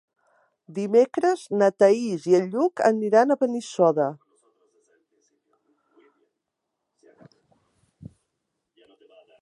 [0.77, 4.09] Dimecres na Thaís i en Lluc aniran a Benissoda.